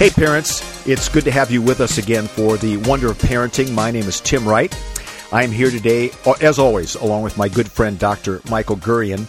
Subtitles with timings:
[0.00, 3.74] Hey, parents, it's good to have you with us again for the Wonder of Parenting.
[3.74, 4.74] My name is Tim Wright.
[5.30, 8.40] I'm here today, uh, as always, along with my good friend, Dr.
[8.48, 9.26] Michael Gurian.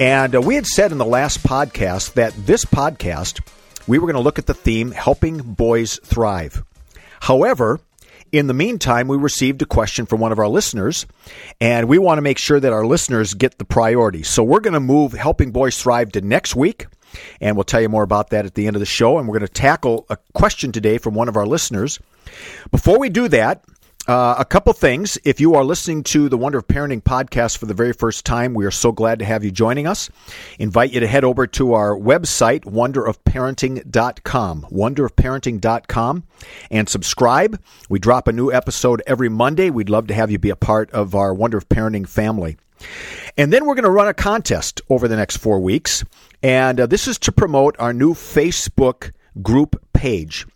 [0.00, 3.46] And uh, we had said in the last podcast that this podcast,
[3.86, 6.64] we were going to look at the theme Helping Boys Thrive.
[7.20, 7.78] However,
[8.32, 11.04] in the meantime, we received a question from one of our listeners,
[11.60, 14.22] and we want to make sure that our listeners get the priority.
[14.22, 16.86] So we're going to move Helping Boys Thrive to next week.
[17.40, 19.18] And we'll tell you more about that at the end of the show.
[19.18, 21.98] And we're going to tackle a question today from one of our listeners.
[22.70, 23.64] Before we do that,
[24.08, 25.18] uh, a couple things.
[25.24, 28.54] If you are listening to the Wonder of Parenting podcast for the very first time,
[28.54, 30.08] we are so glad to have you joining us.
[30.58, 36.24] Invite you to head over to our website, wonderofparenting.com, wonderofparenting.com,
[36.70, 37.60] and subscribe.
[37.90, 39.68] We drop a new episode every Monday.
[39.68, 42.56] We'd love to have you be a part of our Wonder of Parenting family.
[43.36, 46.04] And then we're going to run a contest over the next four weeks.
[46.42, 49.12] And uh, this is to promote our new Facebook
[49.42, 50.46] group page.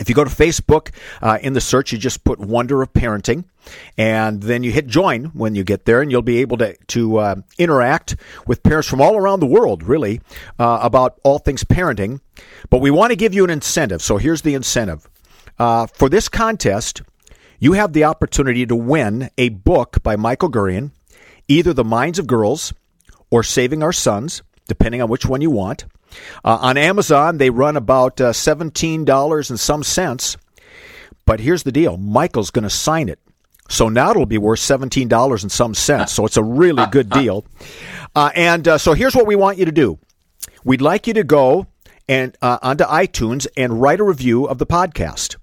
[0.00, 3.44] If you go to Facebook, uh, in the search, you just put Wonder of Parenting,
[3.98, 7.18] and then you hit join when you get there, and you'll be able to, to
[7.18, 10.22] uh, interact with parents from all around the world, really,
[10.58, 12.20] uh, about all things parenting.
[12.70, 14.00] But we want to give you an incentive.
[14.00, 15.06] So here's the incentive.
[15.58, 17.02] Uh, for this contest,
[17.58, 20.92] you have the opportunity to win a book by Michael Gurian,
[21.52, 22.72] either The Minds of Girls
[23.30, 25.84] or Saving Our Sons depending on which one you want.
[26.44, 30.36] Uh, on Amazon, they run about uh, $17 and some cents.
[31.26, 33.18] But here's the deal Michael's going to sign it.
[33.68, 36.12] So now it'll be worth $17 and some cents.
[36.12, 37.44] So it's a really good deal.
[38.14, 39.98] Uh, and uh, so here's what we want you to do
[40.64, 41.66] we'd like you to go
[42.08, 45.36] and uh, onto iTunes and write a review of the podcast.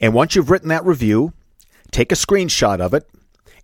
[0.00, 1.32] And once you've written that review,
[1.90, 3.08] take a screenshot of it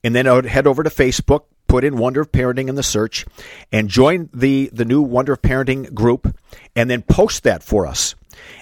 [0.04, 3.24] and then head over to Facebook, put in Wonder of Parenting in the search
[3.72, 6.36] and join the, the new Wonder of Parenting group
[6.74, 8.14] and then post that for us.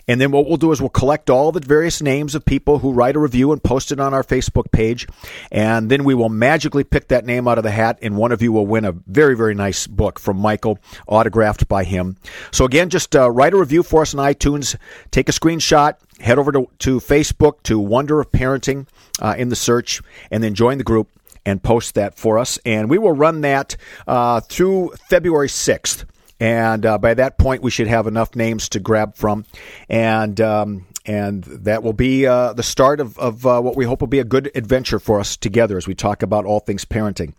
[0.07, 2.93] And then what we'll do is we'll collect all the various names of people who
[2.93, 5.07] write a review and post it on our Facebook page.
[5.51, 8.43] And then we will magically pick that name out of the hat, and one of
[8.43, 12.17] you will win a very, very nice book from Michael, autographed by him.
[12.51, 14.77] So again, just uh, write a review for us on iTunes,
[15.11, 18.87] take a screenshot, head over to, to Facebook to Wonder of Parenting
[19.21, 21.09] uh, in the search, and then join the group
[21.47, 22.59] and post that for us.
[22.65, 26.05] And we will run that uh, through February 6th.
[26.41, 29.45] And uh, by that point, we should have enough names to grab from.
[29.89, 34.01] And um, and that will be uh, the start of, of uh, what we hope
[34.01, 37.35] will be a good adventure for us together as we talk about all things parenting.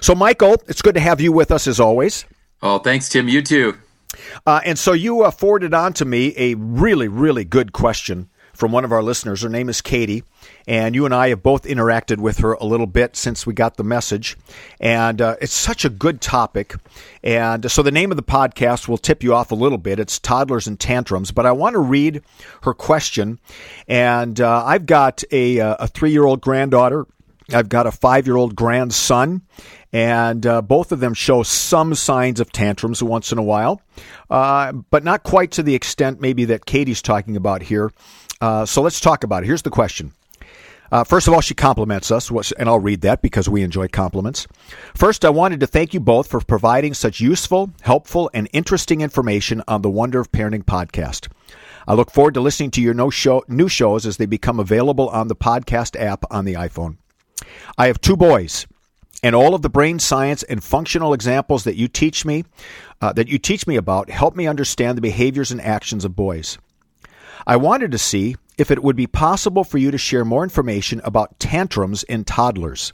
[0.00, 2.24] So, Michael, it's good to have you with us as always.
[2.62, 3.28] Oh, thanks, Tim.
[3.28, 3.76] You too.
[4.46, 8.72] Uh, and so you uh, forwarded on to me a really, really good question from
[8.72, 9.42] one of our listeners.
[9.42, 10.24] Her name is Katie,
[10.66, 13.76] and you and I have both interacted with her a little bit since we got
[13.76, 14.36] the message.
[14.80, 16.74] And uh, it's such a good topic.
[17.22, 20.00] And so the name of the podcast will tip you off a little bit.
[20.00, 21.30] It's Toddlers and Tantrums.
[21.30, 22.22] But I want to read
[22.62, 23.38] her question.
[23.86, 27.06] And uh, I've got a, uh, a three year old granddaughter.
[27.52, 29.42] I've got a five year old grandson,
[29.92, 33.80] and uh, both of them show some signs of tantrums once in a while,
[34.30, 37.92] uh, but not quite to the extent maybe that Katie's talking about here.
[38.40, 39.46] Uh, so let's talk about it.
[39.46, 40.12] Here's the question.
[40.92, 44.46] Uh, first of all, she compliments us, and I'll read that because we enjoy compliments.
[44.94, 49.62] First, I wanted to thank you both for providing such useful, helpful, and interesting information
[49.66, 51.28] on the Wonder of Parenting podcast.
[51.88, 55.08] I look forward to listening to your no show, new shows as they become available
[55.08, 56.96] on the podcast app on the iPhone.
[57.78, 58.66] I have two boys,
[59.22, 62.44] and all of the brain science and functional examples that you teach me,
[63.00, 66.58] uh, that you teach me about, help me understand the behaviors and actions of boys.
[67.46, 71.00] I wanted to see if it would be possible for you to share more information
[71.04, 72.92] about tantrums in toddlers.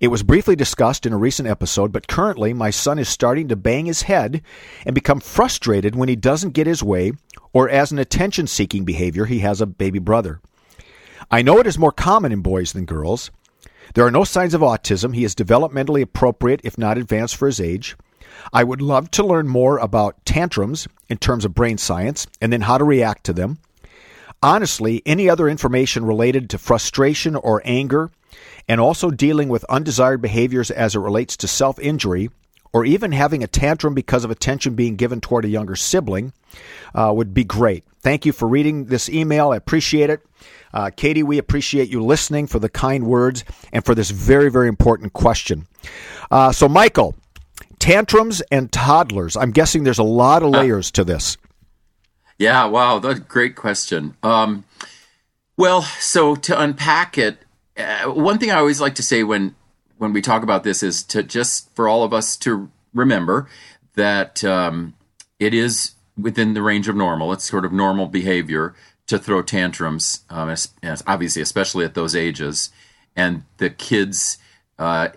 [0.00, 3.56] It was briefly discussed in a recent episode, but currently my son is starting to
[3.56, 4.42] bang his head
[4.84, 7.12] and become frustrated when he doesn't get his way
[7.52, 10.40] or as an attention seeking behavior he has a baby brother.
[11.30, 13.30] I know it is more common in boys than girls.
[13.94, 15.14] There are no signs of autism.
[15.14, 17.96] He is developmentally appropriate, if not advanced for his age.
[18.52, 22.62] I would love to learn more about tantrums in terms of brain science and then
[22.62, 23.58] how to react to them.
[24.44, 28.10] Honestly, any other information related to frustration or anger,
[28.68, 32.28] and also dealing with undesired behaviors as it relates to self injury,
[32.70, 36.34] or even having a tantrum because of attention being given toward a younger sibling,
[36.94, 37.84] uh, would be great.
[38.00, 39.52] Thank you for reading this email.
[39.52, 40.20] I appreciate it.
[40.74, 44.68] Uh, Katie, we appreciate you listening for the kind words and for this very, very
[44.68, 45.66] important question.
[46.30, 47.14] Uh, so, Michael,
[47.78, 49.38] tantrums and toddlers.
[49.38, 51.38] I'm guessing there's a lot of layers to this.
[52.44, 54.18] Yeah, wow, that's a great question.
[54.22, 54.64] Um,
[55.56, 57.38] well, so to unpack it,
[57.74, 59.54] uh, one thing I always like to say when
[59.96, 63.48] when we talk about this is to just for all of us to remember
[63.94, 64.92] that um,
[65.38, 67.32] it is within the range of normal.
[67.32, 68.74] It's sort of normal behavior
[69.06, 72.68] to throw tantrums, um, as, as obviously, especially at those ages.
[73.16, 74.36] And the kids,
[74.78, 75.08] uh,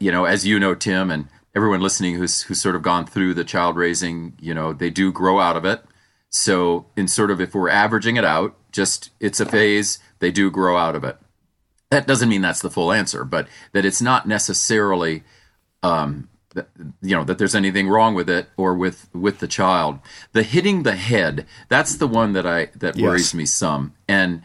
[0.00, 3.34] you know, as you know, Tim, and everyone listening who's who's sort of gone through
[3.34, 5.84] the child raising, you know, they do grow out of it.
[6.32, 10.50] So, in sort of if we're averaging it out, just it's a phase, they do
[10.50, 11.18] grow out of it.
[11.90, 15.24] That doesn't mean that's the full answer, but that it's not necessarily
[15.82, 16.68] um, that,
[17.00, 19.98] you know that there's anything wrong with it or with with the child
[20.32, 23.02] the hitting the head that's the one that i that yes.
[23.02, 24.42] worries me some and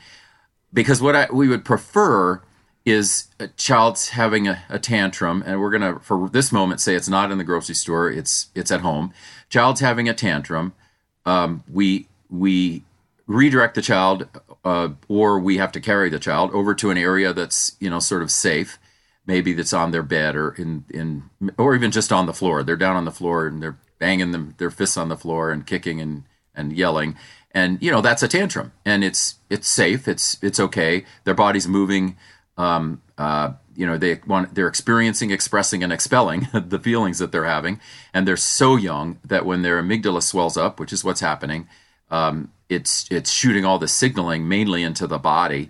[0.73, 2.41] because what i we would prefer
[2.85, 7.09] is a child's having a, a, tantrum and we're gonna for this moment say it's
[7.09, 9.13] not in the grocery store it's it's at home
[9.49, 10.73] child's having a tantrum
[11.27, 12.83] um, we we
[13.27, 14.27] redirect the child
[14.65, 17.99] uh, or we have to carry the child over to an area that's you know
[17.99, 18.79] sort of safe
[19.27, 22.63] maybe that's on their bed or in in or even just on the floor.
[22.63, 25.67] They're down on the floor and they're banging them their fists on the floor and
[25.67, 26.23] kicking and
[26.55, 27.15] and yelling.
[27.51, 30.07] And you know that's a tantrum, and it's it's safe.
[30.07, 31.05] It's it's okay.
[31.25, 32.17] Their body's moving.
[32.57, 37.45] Um, uh, you know they want they're experiencing, expressing, and expelling the feelings that they're
[37.45, 37.79] having,
[38.13, 41.69] and they're so young that when their amygdala swells up, which is what's happening,
[42.09, 45.69] um, it's it's shooting all the signaling mainly into the body.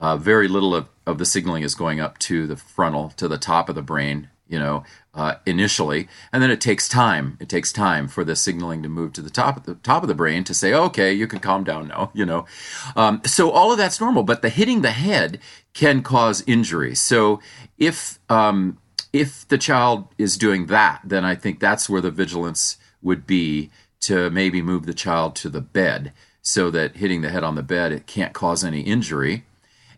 [0.00, 3.38] Uh, very little of of the signaling is going up to the frontal, to the
[3.38, 4.84] top of the brain, you know,
[5.18, 7.36] uh, initially, and then it takes time.
[7.40, 10.08] It takes time for the signaling to move to the top of the top of
[10.08, 12.46] the brain to say, okay, you can calm down now, you know.
[12.94, 15.40] Um, so all of that's normal, but the hitting the head
[15.74, 16.94] can cause injury.
[16.94, 17.40] So
[17.78, 18.78] if um,
[19.12, 23.70] if the child is doing that, then I think that's where the vigilance would be
[24.02, 26.12] to maybe move the child to the bed
[26.42, 29.44] so that hitting the head on the bed it can't cause any injury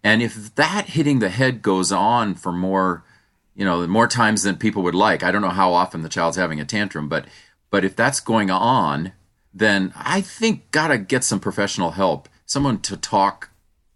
[0.03, 3.05] and if that hitting the head goes on for more,
[3.55, 6.37] you know, more times than people would like, I don't know how often the child's
[6.37, 7.26] having a tantrum, but
[7.70, 9.12] but if that's going on,
[9.55, 13.50] then I think gotta get some professional help, someone to talk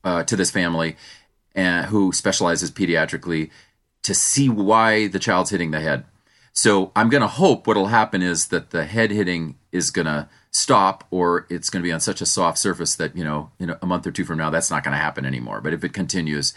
[0.05, 0.97] uh, to this family,
[1.55, 3.51] and who specializes pediatrically,
[4.03, 6.05] to see why the child's hitting the head.
[6.53, 11.47] So I'm gonna hope what'll happen is that the head hitting is gonna stop or
[11.51, 14.13] it's to be on such a soft surface that you know in a month or
[14.13, 16.55] two from now that's not to happen anymore but if it continues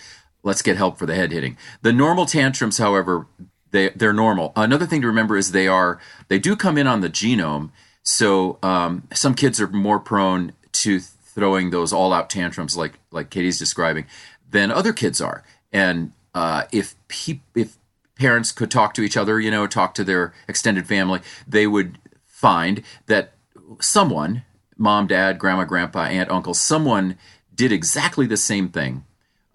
[0.47, 1.57] let's get help for the head hitting.
[1.81, 3.27] The normal tantrums however
[3.71, 4.53] they they're normal.
[4.55, 5.99] Another thing to remember is they are
[6.29, 7.69] they do come in on the genome.
[8.01, 13.29] So um, some kids are more prone to throwing those all out tantrums like like
[13.29, 14.05] Katie's describing
[14.49, 15.43] than other kids are.
[15.71, 17.77] And uh, if pe- if
[18.15, 21.99] parents could talk to each other you know talk to their extended family they would
[22.25, 23.33] find that
[23.79, 24.43] someone,
[24.75, 27.15] mom, dad, grandma, grandpa, aunt, uncle, someone
[27.53, 29.03] did exactly the same thing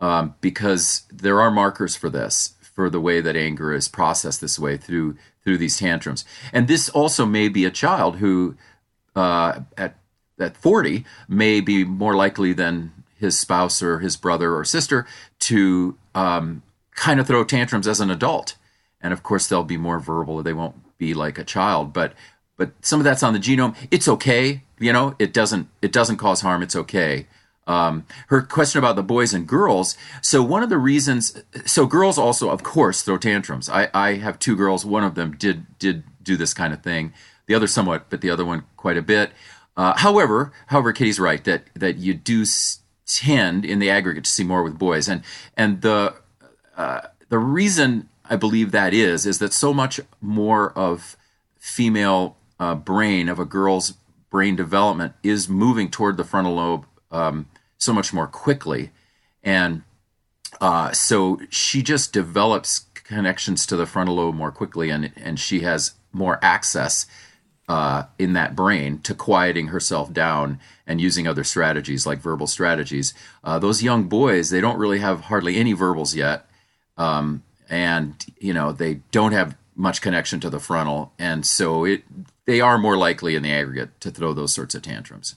[0.03, 4.59] um, because there are markers for this, for the way that anger is processed this
[4.59, 6.25] way through through these tantrums.
[6.53, 8.57] And this also may be a child who,
[9.17, 9.97] uh, at
[10.39, 15.07] at 40, may be more likely than his spouse or his brother or sister
[15.39, 16.63] to um,
[16.97, 18.57] kind of throw tantrums as an adult.
[19.01, 20.43] And of course, they'll be more verbal.
[20.43, 22.13] They won't be like a child, but
[22.57, 23.77] but some of that's on the genome.
[23.93, 25.15] It's okay, you know.
[25.21, 26.63] It doesn't it doesn't cause harm.
[26.63, 27.29] It's okay.
[27.67, 29.97] Um, her question about the boys and girls.
[30.21, 33.69] So one of the reasons, so girls also, of course, throw tantrums.
[33.69, 34.85] I, I have two girls.
[34.85, 37.13] One of them did did do this kind of thing.
[37.47, 39.31] The other somewhat, but the other one quite a bit.
[39.77, 42.45] Uh, however, however, Katie's right that that you do
[43.07, 45.23] tend in the aggregate to see more with boys, and
[45.57, 46.15] and the
[46.77, 51.17] uh, the reason I believe that is is that so much more of
[51.59, 53.95] female uh, brain of a girl's
[54.31, 57.47] brain development is moving toward the frontal lobe um,
[57.79, 58.91] so much more quickly,
[59.43, 59.83] and
[60.61, 65.61] uh, so she just develops connections to the frontal lobe more quickly, and and she
[65.61, 67.07] has more access
[67.69, 73.15] uh, in that brain to quieting herself down and using other strategies like verbal strategies.
[73.45, 76.47] Uh, those young boys, they don't really have hardly any verbals yet,
[76.97, 82.03] um, and you know they don't have much connection to the frontal, and so it
[82.45, 85.37] they are more likely in the aggregate to throw those sorts of tantrums.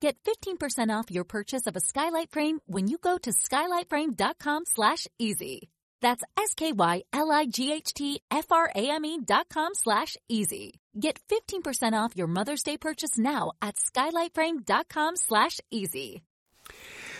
[0.00, 5.06] Get 15% off your purchase of a skylight frame when you go to skylightframe.com slash
[5.18, 5.70] easy.
[6.02, 10.80] That's S-K-Y-L-I-G-H-T-F-R-A-M-E dot com slash easy.
[11.00, 16.22] Get 15% off your Mother's Day purchase now at skylightframe.com slash easy.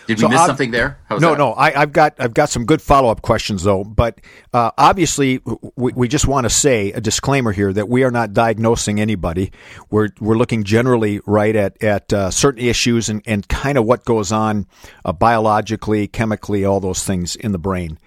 [0.06, 0.98] Did we So miss ob- something there?
[1.08, 1.38] How's no, that?
[1.38, 1.52] no.
[1.52, 3.84] I, I've got I've got some good follow up questions though.
[3.84, 4.20] But
[4.52, 5.40] uh, obviously,
[5.76, 9.52] we, we just want to say a disclaimer here that we are not diagnosing anybody.
[9.90, 14.04] We're we're looking generally right at at uh, certain issues and, and kind of what
[14.04, 14.66] goes on
[15.04, 17.98] uh, biologically, chemically, all those things in the brain.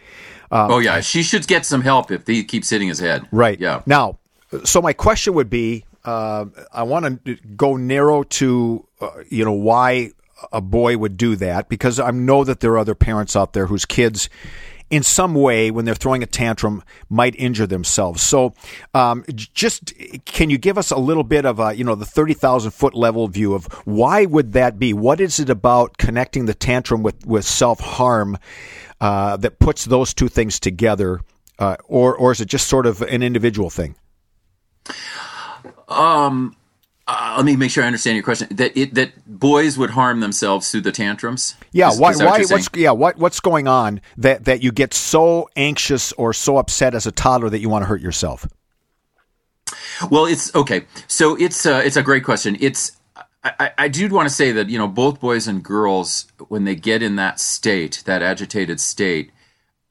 [0.52, 3.28] oh yeah, she should get some help if he keeps hitting his head.
[3.32, 3.60] Right.
[3.60, 3.82] Yeah.
[3.86, 4.20] Now,
[4.64, 9.52] so my question would be, uh, I want to go narrow to, uh, you know,
[9.52, 10.12] why
[10.52, 13.68] a boy would do that because I know that there are other parents out there
[13.68, 14.30] whose kids,
[14.90, 18.22] in some way, when they're throwing a tantrum, might injure themselves.
[18.22, 18.54] So,
[18.94, 19.94] um, just
[20.26, 22.94] can you give us a little bit of a, you know, the thirty thousand foot
[22.94, 24.94] level view of why would that be?
[24.94, 28.38] What is it about connecting the tantrum with with self harm
[29.02, 31.22] uh, that puts those two things together?
[31.60, 33.96] Uh, or, or is it just sort of an individual thing?
[37.10, 38.50] Uh, let me make sure I understand your question.
[38.52, 41.56] That it, that boys would harm themselves through the tantrums.
[41.72, 42.12] Yeah, Is- why?
[42.12, 42.44] is why?
[42.44, 42.92] What's yeah?
[42.92, 47.12] What what's going on that that you get so anxious or so upset as a
[47.12, 48.46] toddler that you want to hurt yourself?
[50.12, 50.86] Well, it's okay.
[51.08, 52.58] So it's uh, it's a great question.
[52.60, 52.92] It's
[53.44, 56.66] I, I- I do want to say that you know both boys and girls when
[56.66, 59.32] they get in that state, that agitated state,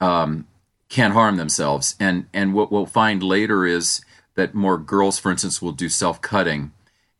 [0.00, 0.46] um,
[0.90, 1.96] can harm themselves.
[1.98, 4.02] And and what we'll find later is
[4.34, 6.72] that more girls, for instance, will do self cutting,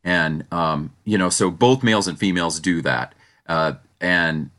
[0.06, 3.14] and um, you know, so both males and females do that.
[3.46, 4.50] Uh, and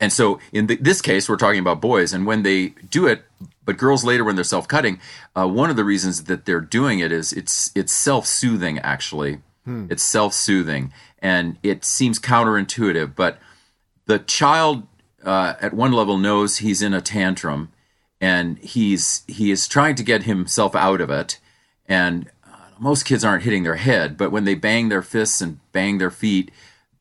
[0.00, 3.22] and so in th this case, we're talking about boys, and when they do it,
[3.64, 4.98] but girls later when they're self cutting,
[5.36, 9.40] uh, one of the reasons that they're doing it is it's it's self soothing actually.
[9.90, 13.38] It's self soothing, and it seems counterintuitive, but
[14.06, 14.86] the child
[15.22, 17.70] uh, at one level knows he's in a tantrum
[18.20, 21.38] and he's he is trying to get himself out of it
[21.86, 22.30] and
[22.84, 26.10] most kids aren't hitting their head but when they bang their fists and bang their
[26.10, 26.50] feet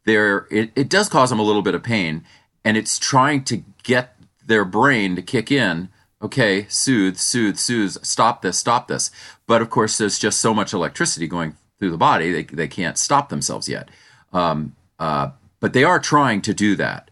[0.06, 2.24] there it, it does cause them a little bit of pain
[2.64, 5.90] and it's trying to get their brain to kick in.
[6.22, 9.12] Okay soothe soothe soothe stop this stop this.
[9.46, 12.98] But of course there's just so much electricity going through the body they, they can't
[12.98, 13.90] stop themselves yet.
[14.32, 17.12] Um, uh, but they are trying to do that.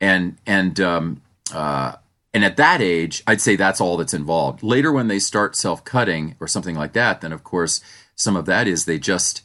[0.00, 1.96] And and um, uh,
[2.32, 4.62] and at that age, I'd say that's all that's involved.
[4.62, 7.80] Later, when they start self-cutting or something like that, then of course
[8.16, 9.42] some of that is they just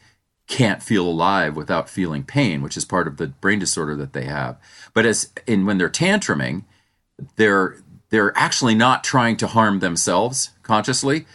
[0.48, 4.26] can't feel alive without feeling pain, which is part of the brain disorder that they
[4.26, 4.58] have.
[4.94, 6.64] But as in when they're tantruming,
[7.36, 7.78] they're
[8.10, 11.26] they're actually not trying to harm themselves consciously,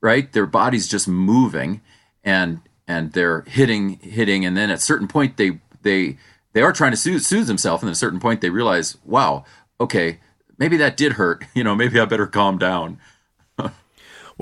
[0.00, 0.32] right?
[0.32, 1.80] Their body's just moving
[2.24, 6.16] and and they're hitting hitting and then at a certain point they they
[6.52, 9.44] they are trying to soothe, soothe themselves and at a certain point they realize, wow,
[9.80, 10.20] okay,
[10.58, 11.44] maybe that did hurt.
[11.54, 12.98] You know, maybe I better calm down.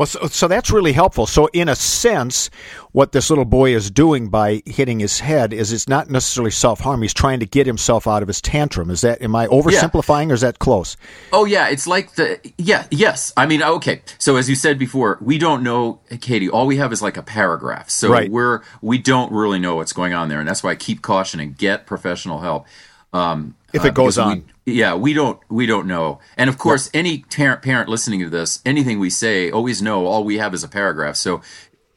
[0.01, 1.27] Well, so, so that's really helpful.
[1.27, 2.49] So, in a sense,
[2.93, 6.81] what this little boy is doing by hitting his head is it's not necessarily self
[6.81, 7.03] harm.
[7.03, 8.89] He's trying to get himself out of his tantrum.
[8.89, 10.97] Is that am I oversimplifying or is that close?
[11.35, 13.35] Oh yeah, it's like the yeah yes.
[13.37, 14.01] I mean okay.
[14.17, 16.49] So as you said before, we don't know Katie.
[16.49, 17.91] All we have is like a paragraph.
[17.91, 18.31] So Right.
[18.31, 21.53] we're we don't really know what's going on there, and that's why I keep cautioning:
[21.59, 22.65] get professional help.
[23.13, 24.45] Um, If it goes because we- on.
[24.71, 26.19] Yeah, we don't we don't know.
[26.37, 30.25] And of course, any parent parent listening to this, anything we say, always know all
[30.25, 31.17] we have is a paragraph.
[31.17, 31.41] So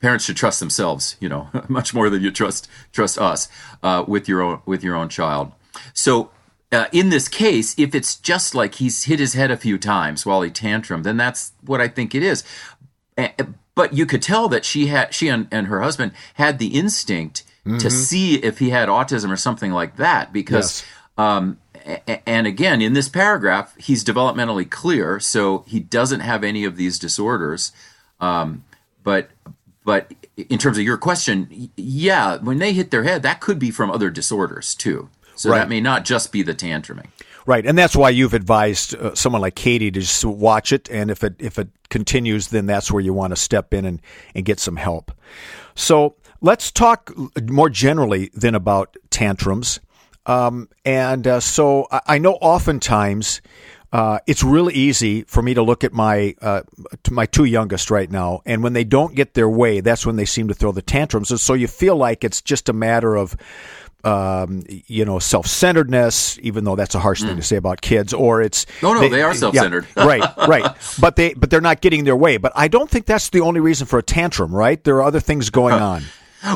[0.01, 3.47] parents should trust themselves, you know, much more than you trust trust us
[3.81, 5.51] uh, with your own with your own child.
[5.93, 6.29] So
[6.71, 10.25] uh, in this case, if it's just like he's hit his head a few times
[10.25, 12.43] while he tantrum, then that's what I think it is.
[13.75, 17.43] But you could tell that she had she and, and her husband had the instinct
[17.79, 20.83] to see if he had autism or something like that because
[21.17, 21.47] um, a- a-
[22.25, 26.97] and again in this paragraph he's developmentally clear so he doesn't have any of these
[26.99, 27.71] disorders
[28.19, 28.63] um,
[29.03, 29.29] but
[29.83, 33.71] but in terms of your question yeah when they hit their head that could be
[33.71, 35.59] from other disorders too so Right.
[35.59, 37.07] that may not just be the tantruming
[37.45, 41.11] Right, and that's why you've advised uh, someone like Katie to just watch it, and
[41.11, 44.01] if it if it continues, then that's where you want to step in and
[44.33, 45.11] and get some help.
[45.75, 47.11] So let's talk
[47.49, 49.81] more generally then about tantrums.
[50.25, 53.41] Um, and uh, so I, I know oftentimes
[53.91, 56.61] uh, it's really easy for me to look at my uh,
[57.03, 60.15] to my two youngest right now, and when they don't get their way, that's when
[60.15, 61.29] they seem to throw the tantrums.
[61.29, 63.35] And so you feel like it's just a matter of
[64.03, 68.41] um, you know, self-centeredness, even though that's a harsh thing to say about kids, or
[68.41, 69.87] it's No, no, they are self-centered.
[69.95, 70.75] Yeah, right, right.
[70.99, 72.35] But they, but they're not getting their way.
[72.37, 74.83] But I don't think that's the only reason for a tantrum, right?
[74.83, 76.03] There are other things going on.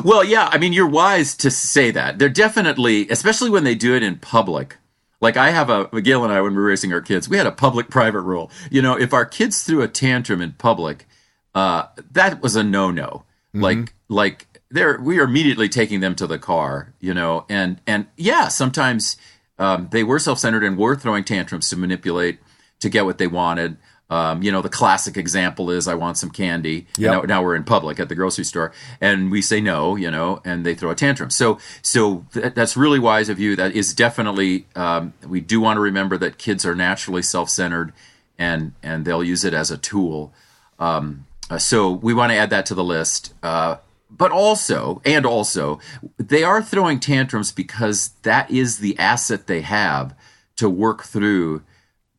[0.03, 2.20] Well, yeah, I mean, you're wise to say that.
[2.20, 4.77] They're definitely, especially when they do it in public.
[5.22, 7.48] Like I have a Miguel and I when we were raising our kids, we had
[7.48, 8.51] a public-private rule.
[8.70, 11.08] You know, if our kids threw a tantrum in public,
[11.56, 13.24] uh, that was a no-no.
[13.56, 13.62] Mm-hmm.
[13.62, 16.94] Like, like there, we are immediately taking them to the car.
[17.00, 19.17] You know, and and yeah, sometimes
[19.58, 22.39] um, they were self-centered and were throwing tantrums to manipulate
[22.79, 23.77] to get what they wanted.
[24.10, 26.88] Um, you know, the classic example is I want some candy.
[26.98, 27.12] Yep.
[27.12, 28.72] Now, now, we're in public at the grocery store,
[29.02, 31.30] and we say no, you know, and they throw a tantrum.
[31.30, 33.56] So, so th- that's really wise of you.
[33.56, 34.66] That is definitely.
[34.76, 37.92] Um, we do want to remember that kids are naturally self-centered,
[38.38, 40.34] and and they'll use it as a tool.
[40.80, 43.34] Um, uh, so we want to add that to the list.
[43.44, 43.78] Uh,
[44.10, 45.80] but also, and also,
[46.18, 50.16] they are throwing tantrums because that is the asset they have
[50.56, 51.62] to work through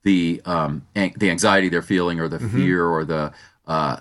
[0.08, 2.56] the um, an- the anxiety they're feeling or the mm-hmm.
[2.56, 3.30] fear or the,
[3.66, 3.98] uh,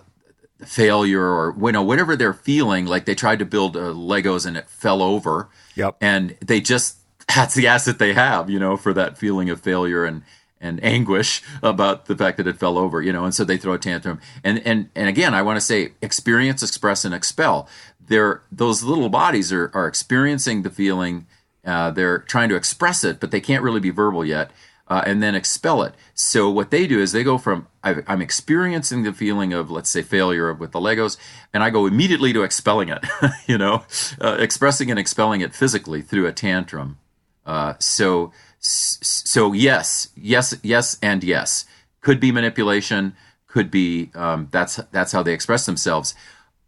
[0.57, 4.45] the failure or you know whatever they're feeling like they tried to build uh, legos
[4.45, 5.49] and it fell over.
[5.75, 5.97] Yep.
[5.99, 6.97] And they just
[7.35, 10.23] that's the asset they have you know for that feeling of failure and
[10.61, 13.73] and anguish about the fact that it fell over you know and so they throw
[13.73, 14.21] a tantrum.
[14.45, 17.67] And and and again i want to say experience express and expel.
[17.99, 21.27] They're those little bodies are are experiencing the feeling
[21.65, 24.51] uh, they're trying to express it but they can't really be verbal yet
[24.89, 25.93] uh, and then expel it.
[26.13, 30.01] So what they do is they go from I'm experiencing the feeling of let's say
[30.01, 31.17] failure with the Legos,
[31.53, 33.05] and I go immediately to expelling it.
[33.47, 33.83] you know,
[34.21, 36.97] uh, expressing and expelling it physically through a tantrum.
[37.45, 41.65] Uh, so so yes, yes, yes, and yes.
[42.01, 43.15] Could be manipulation.
[43.47, 46.15] Could be um, that's that's how they express themselves.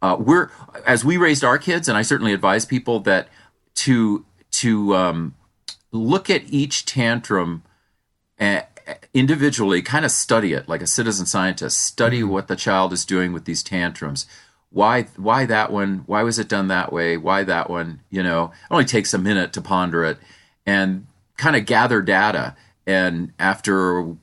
[0.02, 0.50] Uh, we're
[0.86, 3.28] as we raised our kids, and I certainly advise people that
[3.76, 5.34] to to um,
[5.92, 7.62] look at each tantrum
[9.14, 12.30] individually kind of study it like a citizen scientist study mm-hmm.
[12.30, 14.26] what the child is doing with these tantrums.
[14.70, 16.04] Why why that one?
[16.06, 17.16] Why was it done that way?
[17.16, 18.00] Why that one?
[18.10, 20.18] You know it only takes a minute to ponder it
[20.64, 24.16] and kind of gather data and after a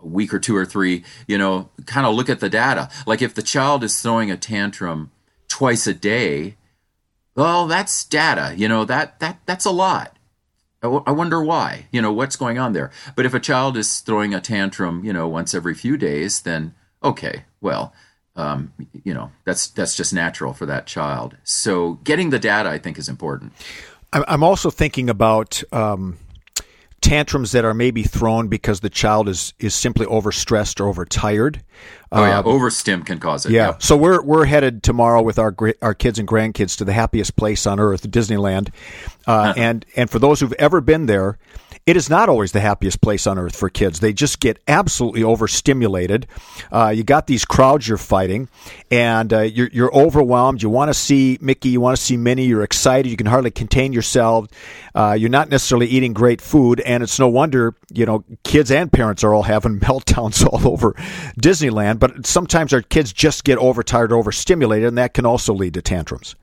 [0.00, 2.88] week or two or three you know kind of look at the data.
[3.06, 5.10] Like if the child is throwing a tantrum
[5.48, 6.56] twice a day
[7.34, 10.17] well that's data you know that that that's a lot
[10.82, 11.86] I, wonder why.
[11.90, 12.90] You know, what's going on there?
[13.16, 16.74] But if a child is throwing a tantrum, you know, once every few days, then
[17.02, 17.92] okay, well,
[18.36, 18.72] um,
[19.04, 21.36] you know, that's that's just natural for that child.
[21.42, 23.52] So getting the data, I think, is important.
[24.12, 26.16] I'm also thinking about um,
[27.00, 31.62] tantrums that are maybe thrown because the child is is simply overstressed or overtired.
[32.10, 33.52] Oh yeah, um, overstim can cause it.
[33.52, 33.68] Yeah.
[33.68, 33.82] Yep.
[33.82, 37.66] So we're we're headed tomorrow with our our kids and grandkids to the happiest place
[37.66, 38.70] on earth, Disneyland,
[39.26, 39.54] uh, uh-huh.
[39.56, 41.38] and and for those who've ever been there,
[41.88, 44.00] it is not always the happiest place on earth for kids.
[44.00, 46.26] They just get absolutely overstimulated.
[46.70, 48.50] Uh, you got these crowds you're fighting,
[48.90, 50.62] and uh, you're, you're overwhelmed.
[50.62, 52.44] You want to see Mickey, you want to see Minnie.
[52.44, 53.08] You're excited.
[53.08, 54.48] You can hardly contain yourself.
[54.94, 58.92] Uh, you're not necessarily eating great food, and it's no wonder you know kids and
[58.92, 60.92] parents are all having meltdowns all over
[61.40, 62.00] Disneyland.
[62.00, 66.36] But sometimes our kids just get overtired, overstimulated, and that can also lead to tantrums.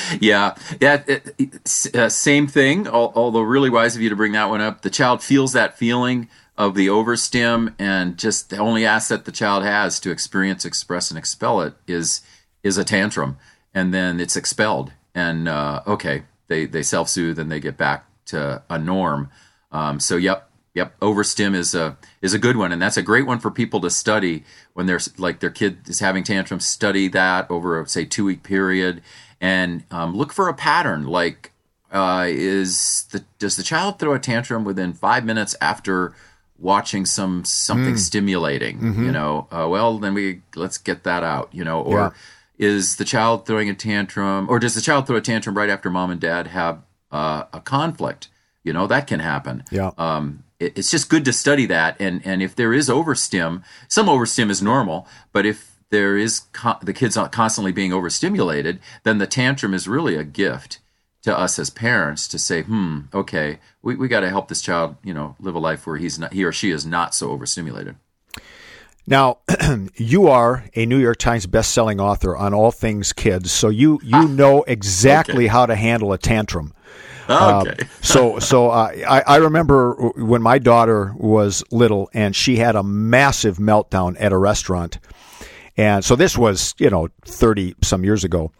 [0.20, 1.02] Yeah, yeah.
[1.06, 2.88] It, uh, same thing.
[2.88, 4.82] Although really wise of you to bring that one up.
[4.82, 9.64] The child feels that feeling of the overstim, and just the only asset the child
[9.64, 12.22] has to experience, express, and expel it is
[12.62, 13.36] is a tantrum,
[13.74, 14.92] and then it's expelled.
[15.14, 19.30] And uh, okay, they they self soothe and they get back to a norm.
[19.72, 20.98] Um, so yep, yep.
[21.00, 23.90] Overstim is a is a good one, and that's a great one for people to
[23.90, 26.66] study when they're like their kid is having tantrums.
[26.66, 29.02] Study that over a say two week period
[29.42, 31.04] and um, look for a pattern.
[31.06, 31.52] Like,
[31.90, 36.14] uh, is the does the child throw a tantrum within five minutes after
[36.58, 37.98] watching some something mm.
[37.98, 38.78] stimulating?
[38.78, 39.04] Mm-hmm.
[39.04, 41.50] You know, uh, well then we let's get that out.
[41.52, 42.14] You know, or
[42.56, 42.68] yeah.
[42.68, 45.90] is the child throwing a tantrum, or does the child throw a tantrum right after
[45.90, 48.28] mom and dad have uh, a conflict?
[48.64, 49.64] You know, that can happen.
[49.72, 49.90] Yeah.
[49.98, 54.48] Um, it's just good to study that, and and if there is overstim, some overstim
[54.48, 59.74] is normal, but if there is co- the kids constantly being overstimulated, then the tantrum
[59.74, 60.80] is really a gift
[61.22, 64.96] to us as parents to say, hmm, okay, we, we got to help this child,
[65.04, 67.96] you know, live a life where he's not, he or she is not so overstimulated.
[69.06, 69.38] Now,
[69.96, 74.16] you are a New York Times best-selling author on all things kids, so you you
[74.16, 75.46] ah, know exactly okay.
[75.48, 76.72] how to handle a tantrum.
[77.28, 77.76] Okay.
[77.78, 82.76] Uh, so so uh, I, I remember when my daughter was little and she had
[82.76, 84.98] a massive meltdown at a restaurant
[85.76, 88.52] and so this was, you know, 30 some years ago.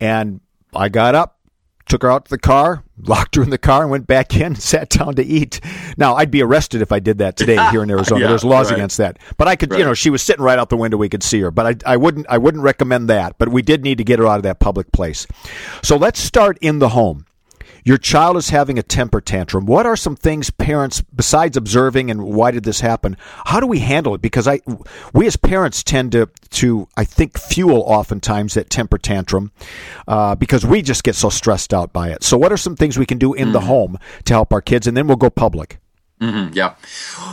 [0.00, 0.40] And
[0.74, 1.38] I got up,
[1.86, 4.42] took her out to the car, locked her in the car, and went back in
[4.42, 5.60] and sat down to eat.
[5.96, 8.22] Now, I'd be arrested if I did that today here in Arizona.
[8.22, 8.76] Yeah, There's laws right.
[8.76, 9.18] against that.
[9.36, 10.96] But I could, you know, she was sitting right out the window.
[10.96, 11.50] We could see her.
[11.50, 13.38] But I, I wouldn't, I wouldn't recommend that.
[13.38, 15.26] But we did need to get her out of that public place.
[15.82, 17.24] So let's start in the home.
[17.84, 19.66] Your child is having a temper tantrum.
[19.66, 23.80] What are some things parents, besides observing and why did this happen, how do we
[23.80, 24.22] handle it?
[24.22, 24.60] Because I,
[25.12, 29.52] we as parents tend to, to I think, fuel oftentimes that temper tantrum
[30.06, 32.22] uh, because we just get so stressed out by it.
[32.22, 34.86] So, what are some things we can do in the home to help our kids?
[34.86, 35.78] And then we'll go public.
[36.20, 36.74] Mm, yeah.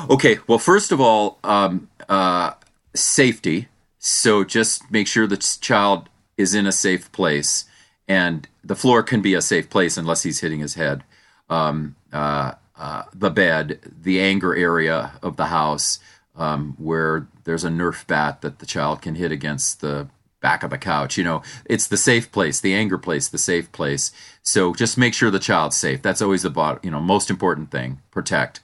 [0.09, 0.37] Okay.
[0.47, 2.51] Well, first of all, um, uh,
[2.93, 3.67] safety.
[3.99, 7.65] So just make sure the child is in a safe place,
[8.07, 11.03] and the floor can be a safe place unless he's hitting his head.
[11.49, 15.99] Um, uh, uh, the bed, the anger area of the house,
[16.35, 20.07] um, where there's a Nerf bat that the child can hit against the
[20.41, 21.17] back of the couch.
[21.17, 24.11] You know, it's the safe place, the anger place, the safe place.
[24.41, 26.01] So just make sure the child's safe.
[26.01, 28.01] That's always the bot, you know, most important thing.
[28.11, 28.59] Protect.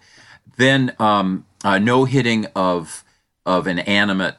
[0.58, 3.04] Then um, uh, no hitting of
[3.46, 4.36] of an animate,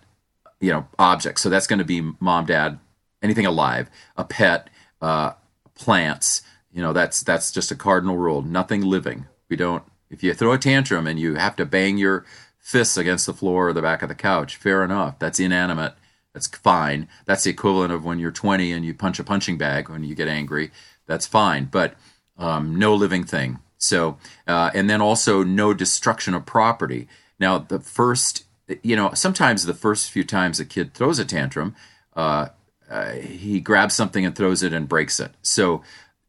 [0.60, 1.40] you know, object.
[1.40, 2.78] So that's going to be mom, dad,
[3.22, 4.70] anything alive, a pet,
[5.02, 5.32] uh,
[5.74, 6.40] plants.
[6.72, 8.40] You know, that's that's just a cardinal rule.
[8.40, 9.26] Nothing living.
[9.50, 9.82] We don't.
[10.08, 12.24] If you throw a tantrum and you have to bang your
[12.58, 15.18] fists against the floor or the back of the couch, fair enough.
[15.18, 15.94] That's inanimate.
[16.32, 17.08] That's fine.
[17.26, 20.14] That's the equivalent of when you're 20 and you punch a punching bag when you
[20.14, 20.70] get angry.
[21.06, 21.66] That's fine.
[21.66, 21.94] But
[22.38, 23.58] um, no living thing.
[23.76, 27.08] So, uh, and then also no destruction of property.
[27.38, 28.44] Now, the first,
[28.82, 31.74] you know, sometimes the first few times a kid throws a tantrum,
[32.14, 32.48] uh,
[32.92, 35.32] uh, he grabs something and throws it and breaks it.
[35.42, 35.82] So,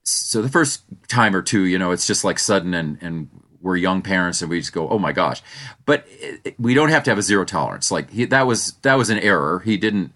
[0.04, 3.30] so the first time or two, you know, it's just like sudden and and
[3.62, 5.42] we're young parents and we just go, oh my gosh,
[5.86, 7.92] but it, it- we don't have to have a zero tolerance.
[7.92, 9.60] Like he, that was that was an error.
[9.66, 10.14] He didn't,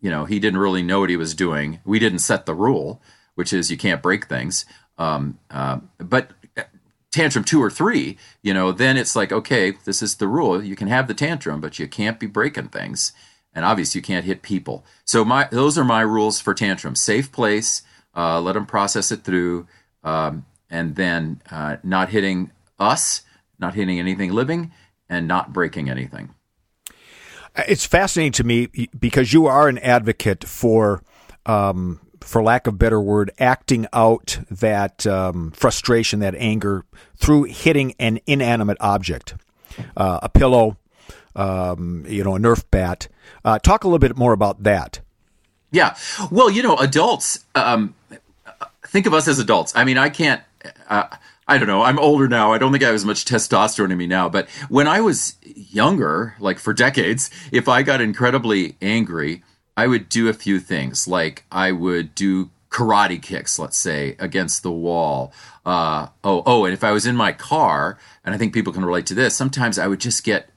[0.00, 1.80] you know, he didn't really know what he was doing.
[1.84, 3.02] We didn't set the rule,
[3.34, 4.64] which is you can't break things.
[4.98, 6.32] Um, uh, but
[7.10, 10.62] tantrum two or three, you know, then it's like, okay, this is the rule.
[10.62, 13.12] You can have the tantrum, but you can't be breaking things.
[13.54, 14.84] And obviously, you can't hit people.
[15.04, 17.82] So my those are my rules for tantrum: safe place,
[18.14, 19.66] uh, let them process it through,
[20.04, 23.22] um, and then uh, not hitting us,
[23.58, 24.72] not hitting anything living,
[25.08, 26.34] and not breaking anything.
[27.66, 31.02] It's fascinating to me because you are an advocate for,
[31.46, 36.84] um, for lack of better word, acting out that um, frustration, that anger
[37.16, 39.34] through hitting an inanimate object,
[39.96, 40.76] uh, a pillow,
[41.38, 43.08] um, you know, a Nerf bat.
[43.44, 45.00] Uh, talk a little bit more about that.
[45.70, 45.96] Yeah.
[46.30, 47.94] Well, you know, adults, um,
[48.86, 49.72] think of us as adults.
[49.76, 50.42] I mean, I can't,
[50.88, 51.04] uh,
[51.46, 51.82] I don't know.
[51.82, 52.52] I'm older now.
[52.52, 54.28] I don't think I have as much testosterone in me now.
[54.28, 59.42] But when I was younger, like for decades, if I got incredibly angry,
[59.76, 61.06] I would do a few things.
[61.06, 65.32] Like I would do karate kicks, let's say, against the wall.
[65.64, 68.84] Uh, oh, oh, and if I was in my car, and I think people can
[68.84, 70.50] relate to this, sometimes I would just get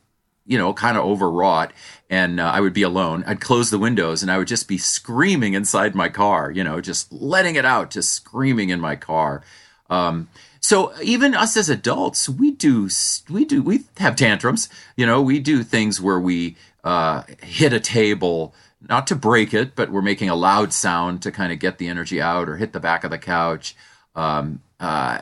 [0.51, 1.71] you know, kind of overwrought,
[2.09, 3.23] and uh, I would be alone.
[3.25, 6.81] I'd close the windows, and I would just be screaming inside my car, you know,
[6.81, 9.43] just letting it out, just screaming in my car.
[9.89, 10.27] Um,
[10.59, 12.89] so even us as adults, we do
[13.29, 14.67] we do we have tantrums.
[14.97, 18.53] You know, we do things where we uh, hit a table,
[18.89, 21.87] not to break it, but we're making a loud sound to kind of get the
[21.87, 23.73] energy out, or hit the back of the couch.
[24.17, 25.19] Um, uh,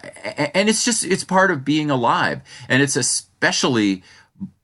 [0.56, 4.02] and it's just it's part of being alive, and it's especially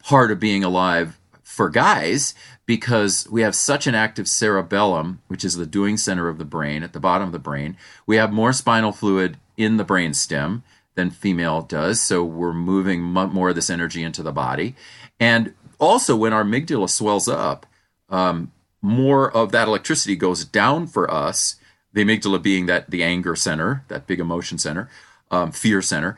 [0.06, 2.36] part of being alive for guys
[2.68, 6.84] because we have such an active cerebellum, which is the doing center of the brain
[6.84, 7.76] at the bottom of the brain.
[8.06, 10.64] We have more spinal fluid in the brain stem
[10.94, 14.76] than female does, so we're moving more of this energy into the body.
[15.20, 17.66] And also, when our amygdala swells up,
[18.10, 21.56] um, more of that electricity goes down for us.
[21.94, 24.90] The amygdala being that the anger center, that big emotion center,
[25.32, 26.18] um, fear center.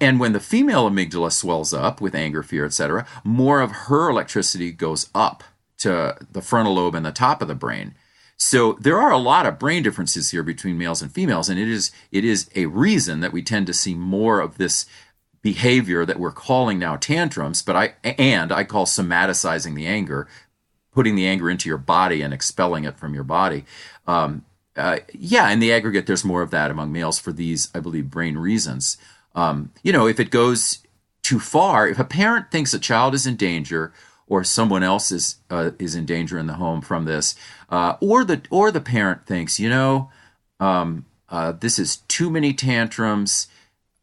[0.00, 4.72] And when the female amygdala swells up with anger, fear, etc., more of her electricity
[4.72, 5.44] goes up
[5.78, 7.94] to the frontal lobe and the top of the brain.
[8.36, 11.68] So there are a lot of brain differences here between males and females, and it
[11.68, 14.86] is it is a reason that we tend to see more of this
[15.40, 20.26] behavior that we're calling now tantrums, but I and I call somaticizing the anger,
[20.92, 23.64] putting the anger into your body and expelling it from your body.
[24.06, 24.44] Um,
[24.76, 28.10] uh, yeah, in the aggregate, there's more of that among males for these, I believe,
[28.10, 28.98] brain reasons.
[29.36, 30.78] Um, you know, if it goes
[31.22, 33.92] too far, if a parent thinks a child is in danger
[34.26, 37.36] or someone else is uh, is in danger in the home from this,
[37.70, 40.10] uh, or the or the parent thinks, you know,
[40.58, 43.46] um, uh, this is too many tantrums.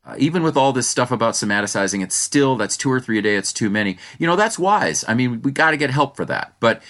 [0.05, 3.21] Uh, even with all this stuff about somaticizing, it's still that's two or three a
[3.21, 3.35] day.
[3.35, 3.97] It's too many.
[4.19, 5.03] You know, that's wise.
[5.07, 6.53] I mean, we got to get help for that.
[6.59, 6.81] But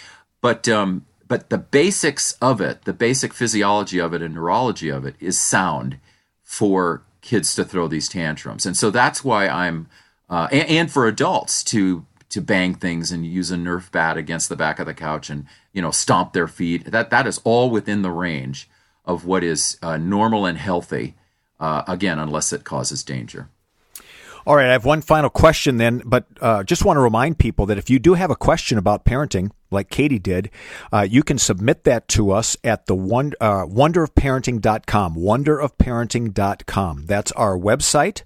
[0.42, 5.06] but um, but the basics of it, the basic physiology of it and neurology of
[5.06, 6.00] it is sound
[6.44, 8.68] for kids to throw these tantrums.
[8.68, 9.88] And so that's why I'm,
[10.30, 14.50] uh, and, and, for adults to to bang things and use a Nerf bat against
[14.50, 16.86] the back of the couch and you know stomp their feet.
[16.86, 18.70] That that is all within the range
[19.06, 21.16] of what is uh, normal and healthy.
[21.60, 23.48] Uh, again, unless it causes danger.
[24.46, 27.66] All right, I have one final question then, but uh, just want to remind people
[27.68, 30.50] that if you do have a question about parenting, like Katie did,
[30.92, 35.16] uh, you can submit that to us at the one, uh, wonderofparenting.com.
[35.16, 37.06] Wonderofparenting.com.
[37.06, 38.24] That's our website.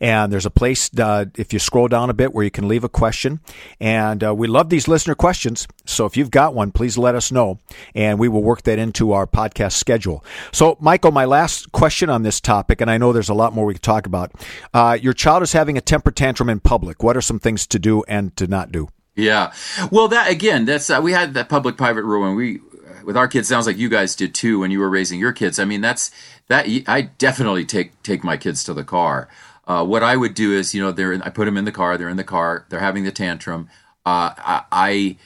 [0.00, 2.84] And there's a place, uh, if you scroll down a bit, where you can leave
[2.84, 3.40] a question.
[3.80, 5.66] And uh, we love these listener questions.
[5.84, 7.58] So if you've got one, please let us know.
[7.94, 10.24] And we will work that into our podcast schedule.
[10.52, 13.66] So, Michael, my last question on this topic, and I know there's a lot more
[13.66, 14.32] we could talk about.
[14.72, 17.02] Uh, your child is having a temper tantrum in public.
[17.02, 18.88] What are some things to do and to not do?
[19.16, 19.52] Yeah.
[19.90, 22.60] Well, that again, that's uh, we had that public private rule and we
[23.04, 25.58] with our kids sounds like you guys did too when you were raising your kids.
[25.58, 26.10] I mean, that's
[26.48, 29.28] that I definitely take take my kids to the car.
[29.66, 31.72] Uh, what I would do is, you know, they're in, I put them in the
[31.72, 31.98] car.
[31.98, 32.66] They're in the car.
[32.68, 33.68] They're having the tantrum.
[34.04, 35.16] Uh, I, I,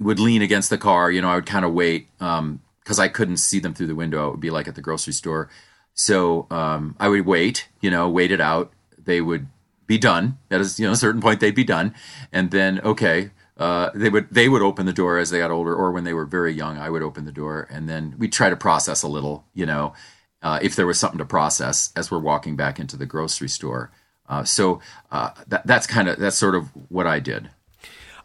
[0.00, 1.10] would lean against the car.
[1.10, 2.60] You know, I would kind of wait because um,
[3.00, 4.28] I couldn't see them through the window.
[4.28, 5.50] It would be like at the grocery store.
[5.94, 7.68] So um, I would wait.
[7.80, 8.72] You know, wait it out.
[8.96, 9.48] They would
[9.88, 10.38] be done.
[10.52, 11.92] At a, you know, a certain point, they'd be done,
[12.30, 15.74] and then okay, uh, they would they would open the door as they got older,
[15.74, 18.50] or when they were very young, I would open the door, and then we'd try
[18.50, 19.94] to process a little, you know,
[20.42, 23.90] uh, if there was something to process as we're walking back into the grocery store.
[24.28, 27.50] Uh, so uh, that, that's kind of that's sort of what I did.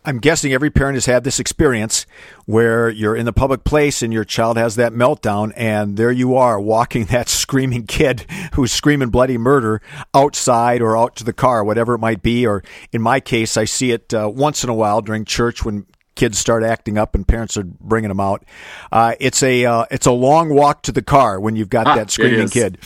[0.05, 2.05] I'm guessing every parent has had this experience
[2.45, 6.35] where you're in the public place and your child has that meltdown, and there you
[6.35, 9.81] are walking that screaming kid who's screaming bloody murder
[10.13, 12.45] outside or out to the car, whatever it might be.
[12.45, 15.85] Or in my case, I see it uh, once in a while during church when
[16.15, 18.45] kids start acting up and parents are bringing them out.
[18.91, 21.95] Uh, it's a uh, it's a long walk to the car when you've got ah,
[21.95, 22.77] that screaming kid.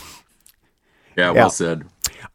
[1.16, 1.48] Yeah, well yeah.
[1.48, 1.84] said.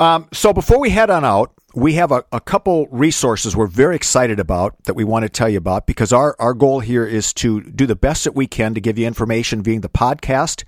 [0.04, 3.96] Um, so before we head on out, we have a, a, couple resources we're very
[3.96, 7.34] excited about that we want to tell you about because our, our goal here is
[7.36, 10.66] to do the best that we can to give you information via the podcast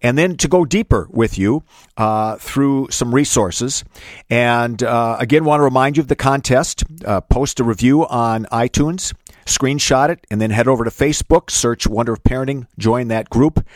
[0.00, 1.62] and then to go deeper with you
[1.98, 3.84] uh, through some resources.
[4.30, 6.82] And uh, again, want to remind you of the contest.
[7.04, 9.12] Uh, post a review on iTunes
[9.50, 13.66] screenshot it, and then head over to Facebook, search Wonder of Parenting, join that group,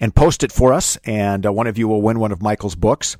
[0.00, 0.96] and post it for us.
[1.04, 3.16] And uh, one of you will win one of Michael's books.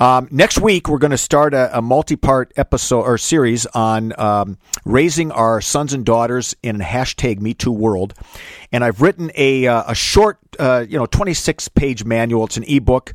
[0.00, 4.18] Um, next week, we're going to start a, a multi part episode or series on
[4.18, 8.14] um, raising our sons and daughters in a hashtag MeToo world.
[8.70, 12.44] And I've written a, uh, a short, uh, you know, 26 page manual.
[12.44, 13.14] It's an ebook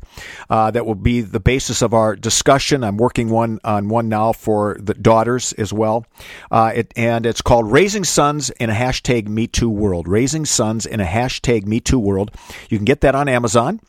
[0.50, 2.84] uh, that will be the basis of our discussion.
[2.84, 6.06] I'm working one on one now for the daughters as well.
[6.50, 10.08] Uh, it, and it's called Raising Sons in a Hashtag MeToo World.
[10.08, 12.32] Raising Sons in a Hashtag MeToo World.
[12.68, 13.80] You can get that on Amazon.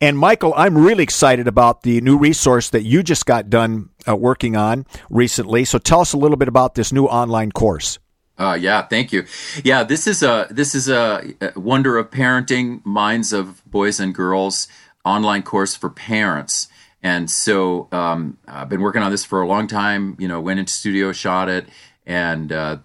[0.00, 4.16] And Michael, I'm really excited about the new resource that you just got done uh,
[4.16, 5.64] working on recently.
[5.64, 7.98] So tell us a little bit about this new online course.
[8.38, 9.26] Uh, yeah, thank you.
[9.62, 14.66] Yeah, this is a this is a, wonder of parenting, minds of boys and girls
[15.04, 16.68] online course for parents.
[17.02, 20.16] And so um, I've been working on this for a long time.
[20.18, 21.66] You know, went into studio, shot it,
[22.06, 22.78] and uh,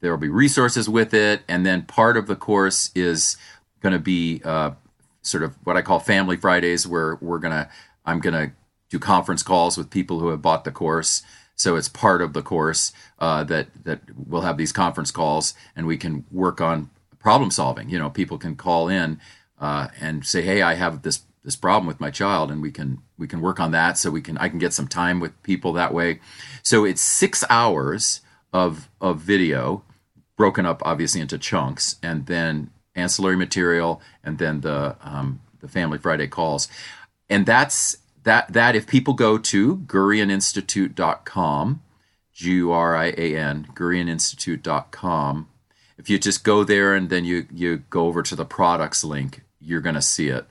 [0.00, 1.42] there will be resources with it.
[1.46, 3.36] And then part of the course is
[3.80, 4.72] going to be uh,
[5.22, 7.68] sort of what I call Family Fridays, where we're gonna
[8.04, 8.52] I'm gonna
[8.90, 11.22] do conference calls with people who have bought the course
[11.54, 15.86] so it's part of the course uh, that that we'll have these conference calls, and
[15.86, 17.88] we can work on problem solving.
[17.88, 19.20] You know, people can call in
[19.60, 22.98] uh, and say, "Hey, I have this this problem with my child," and we can
[23.18, 23.98] we can work on that.
[23.98, 26.20] So we can I can get some time with people that way.
[26.62, 29.84] So it's six hours of of video,
[30.36, 35.98] broken up obviously into chunks, and then ancillary material, and then the um, the Family
[35.98, 36.68] Friday calls,
[37.28, 41.82] and that's that that if people go to gurianinstitute.com
[42.34, 45.48] g-u-r-i-a-n gurianinstitute.com
[45.98, 49.42] if you just go there and then you you go over to the products link
[49.62, 50.46] you're going to see it.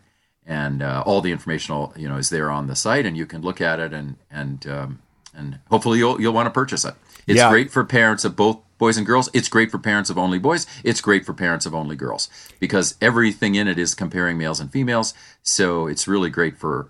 [0.45, 3.41] And uh, all the information you know is there on the site and you can
[3.41, 5.01] look at it and and um,
[5.36, 6.95] and hopefully you'll you'll want to purchase it.
[7.27, 7.49] It's yeah.
[7.49, 10.65] great for parents of both boys and girls it's great for parents of only boys
[10.84, 14.72] it's great for parents of only girls because everything in it is comparing males and
[14.72, 15.13] females
[15.44, 16.89] so it's really great for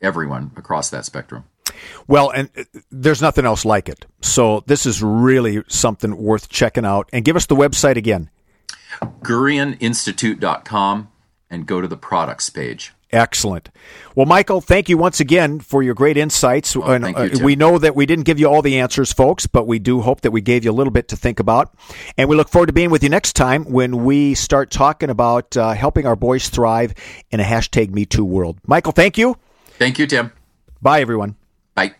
[0.00, 1.44] everyone across that spectrum.
[2.06, 4.06] Well, and uh, there's nothing else like it.
[4.22, 7.08] So this is really something worth checking out.
[7.12, 8.30] And give us the website again.
[9.00, 11.08] GurianInstitute.com
[11.50, 12.92] and go to the products page.
[13.10, 13.70] Excellent.
[14.14, 16.76] Well, Michael, thank you once again for your great insights.
[16.76, 19.12] Oh, and, thank you, uh, we know that we didn't give you all the answers,
[19.12, 21.74] folks, but we do hope that we gave you a little bit to think about.
[22.18, 25.56] And we look forward to being with you next time when we start talking about
[25.56, 26.94] uh, helping our boys thrive
[27.30, 28.58] in a hashtag Me Too world.
[28.66, 29.36] Michael, thank you.
[29.78, 30.32] Thank you, Tim.
[30.82, 31.36] Bye, everyone.
[31.74, 31.94] Bye.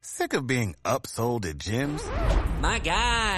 [0.00, 2.02] Sick of being upsold at gyms?
[2.60, 2.80] My